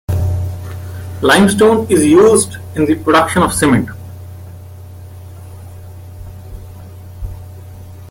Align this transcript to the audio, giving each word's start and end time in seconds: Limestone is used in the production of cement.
Limestone 1.21 1.85
is 1.91 2.03
used 2.03 2.55
in 2.75 2.85
the 2.85 2.95
production 2.95 3.43
of 3.43 3.53
cement. 3.53 3.87